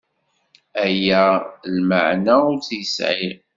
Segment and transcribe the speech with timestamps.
[0.85, 1.23] Aya
[1.75, 3.31] lmeɛna ur tt-yesɛi.